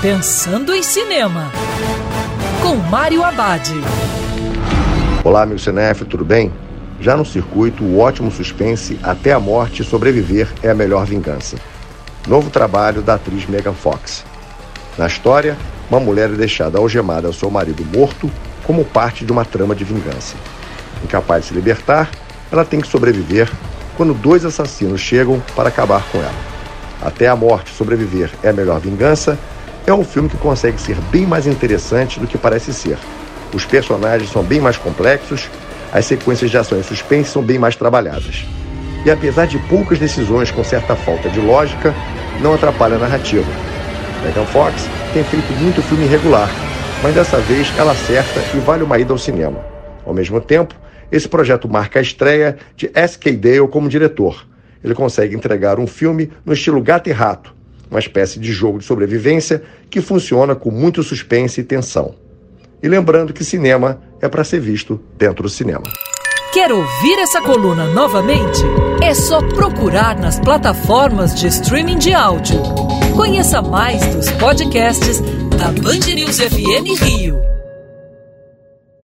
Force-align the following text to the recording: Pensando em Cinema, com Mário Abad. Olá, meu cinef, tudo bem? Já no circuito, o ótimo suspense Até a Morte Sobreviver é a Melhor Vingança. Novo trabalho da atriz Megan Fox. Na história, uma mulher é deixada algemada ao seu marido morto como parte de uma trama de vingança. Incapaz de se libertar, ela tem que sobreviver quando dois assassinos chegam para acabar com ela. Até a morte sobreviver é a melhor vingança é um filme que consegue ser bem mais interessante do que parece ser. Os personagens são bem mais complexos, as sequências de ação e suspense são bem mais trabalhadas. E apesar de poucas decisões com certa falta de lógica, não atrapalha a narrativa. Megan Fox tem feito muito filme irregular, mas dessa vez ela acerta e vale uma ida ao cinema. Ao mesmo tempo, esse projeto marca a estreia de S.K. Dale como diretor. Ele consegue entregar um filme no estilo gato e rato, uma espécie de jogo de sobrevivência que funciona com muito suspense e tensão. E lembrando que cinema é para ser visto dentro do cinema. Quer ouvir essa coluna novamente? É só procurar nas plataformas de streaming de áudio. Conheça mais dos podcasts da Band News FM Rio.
Pensando 0.00 0.72
em 0.72 0.80
Cinema, 0.80 1.50
com 2.62 2.76
Mário 2.76 3.24
Abad. 3.24 3.68
Olá, 5.24 5.44
meu 5.44 5.58
cinef, 5.58 6.04
tudo 6.04 6.24
bem? 6.24 6.52
Já 7.00 7.16
no 7.16 7.24
circuito, 7.24 7.82
o 7.82 7.98
ótimo 7.98 8.30
suspense 8.30 8.96
Até 9.02 9.32
a 9.32 9.40
Morte 9.40 9.82
Sobreviver 9.82 10.46
é 10.62 10.70
a 10.70 10.74
Melhor 10.74 11.04
Vingança. 11.04 11.56
Novo 12.28 12.48
trabalho 12.48 13.02
da 13.02 13.14
atriz 13.14 13.44
Megan 13.48 13.72
Fox. 13.72 14.24
Na 14.96 15.08
história, 15.08 15.58
uma 15.90 15.98
mulher 15.98 16.30
é 16.30 16.36
deixada 16.36 16.78
algemada 16.78 17.26
ao 17.26 17.32
seu 17.32 17.50
marido 17.50 17.84
morto 17.84 18.30
como 18.62 18.84
parte 18.84 19.24
de 19.24 19.32
uma 19.32 19.44
trama 19.44 19.74
de 19.74 19.82
vingança. 19.82 20.36
Incapaz 21.02 21.42
de 21.42 21.48
se 21.48 21.54
libertar, 21.54 22.08
ela 22.52 22.64
tem 22.64 22.80
que 22.80 22.86
sobreviver 22.86 23.50
quando 23.96 24.14
dois 24.14 24.44
assassinos 24.44 25.00
chegam 25.00 25.42
para 25.56 25.70
acabar 25.70 26.04
com 26.12 26.18
ela. 26.18 26.58
Até 27.02 27.26
a 27.26 27.34
morte 27.34 27.74
sobreviver 27.74 28.30
é 28.44 28.50
a 28.50 28.52
melhor 28.52 28.78
vingança 28.78 29.36
é 29.88 29.94
um 29.94 30.04
filme 30.04 30.28
que 30.28 30.36
consegue 30.36 30.78
ser 30.78 30.96
bem 31.10 31.26
mais 31.26 31.46
interessante 31.46 32.20
do 32.20 32.26
que 32.26 32.36
parece 32.36 32.74
ser. 32.74 32.98
Os 33.54 33.64
personagens 33.64 34.30
são 34.30 34.42
bem 34.42 34.60
mais 34.60 34.76
complexos, 34.76 35.48
as 35.90 36.04
sequências 36.04 36.50
de 36.50 36.58
ação 36.58 36.78
e 36.78 36.84
suspense 36.84 37.30
são 37.30 37.42
bem 37.42 37.58
mais 37.58 37.74
trabalhadas. 37.74 38.46
E 39.06 39.10
apesar 39.10 39.46
de 39.46 39.58
poucas 39.60 39.98
decisões 39.98 40.50
com 40.50 40.62
certa 40.62 40.94
falta 40.94 41.30
de 41.30 41.40
lógica, 41.40 41.94
não 42.42 42.52
atrapalha 42.52 42.96
a 42.96 42.98
narrativa. 42.98 43.50
Megan 44.22 44.44
Fox 44.46 44.86
tem 45.14 45.24
feito 45.24 45.50
muito 45.54 45.80
filme 45.80 46.04
irregular, 46.04 46.50
mas 47.02 47.14
dessa 47.14 47.38
vez 47.38 47.72
ela 47.78 47.92
acerta 47.92 48.40
e 48.54 48.58
vale 48.58 48.82
uma 48.82 48.98
ida 48.98 49.14
ao 49.14 49.18
cinema. 49.18 49.64
Ao 50.04 50.12
mesmo 50.12 50.38
tempo, 50.38 50.74
esse 51.10 51.26
projeto 51.26 51.66
marca 51.66 51.98
a 51.98 52.02
estreia 52.02 52.58
de 52.76 52.90
S.K. 52.92 53.34
Dale 53.36 53.68
como 53.68 53.88
diretor. 53.88 54.46
Ele 54.84 54.94
consegue 54.94 55.34
entregar 55.34 55.78
um 55.78 55.86
filme 55.86 56.30
no 56.44 56.52
estilo 56.52 56.82
gato 56.82 57.08
e 57.08 57.12
rato, 57.12 57.56
uma 57.90 58.00
espécie 58.00 58.38
de 58.38 58.52
jogo 58.52 58.78
de 58.78 58.84
sobrevivência 58.84 59.62
que 59.90 60.00
funciona 60.00 60.54
com 60.54 60.70
muito 60.70 61.02
suspense 61.02 61.60
e 61.60 61.64
tensão. 61.64 62.14
E 62.82 62.88
lembrando 62.88 63.32
que 63.32 63.44
cinema 63.44 64.00
é 64.20 64.28
para 64.28 64.44
ser 64.44 64.60
visto 64.60 65.00
dentro 65.16 65.42
do 65.42 65.48
cinema. 65.48 65.82
Quer 66.52 66.72
ouvir 66.72 67.18
essa 67.18 67.40
coluna 67.40 67.86
novamente? 67.92 68.62
É 69.02 69.14
só 69.14 69.40
procurar 69.40 70.18
nas 70.18 70.40
plataformas 70.40 71.34
de 71.34 71.46
streaming 71.48 71.98
de 71.98 72.14
áudio. 72.14 72.60
Conheça 73.14 73.60
mais 73.60 74.04
dos 74.14 74.30
podcasts 74.32 75.20
da 75.58 75.68
Band 75.82 76.14
News 76.14 76.38
FM 76.38 77.02
Rio. 77.02 77.57